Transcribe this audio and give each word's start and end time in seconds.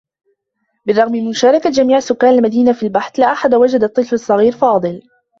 بالرّغم 0.87 1.11
من 1.11 1.25
مشاركة 1.29 1.69
جميع 1.69 1.99
سكّان 1.99 2.33
المدينة 2.33 2.73
في 2.73 2.83
البحث، 2.83 3.19
لا 3.19 3.31
أحد 3.31 3.53
وجد 3.55 3.83
الطّفل 3.83 4.15
الصّغير 4.15 4.51
فاضل. 4.51 5.01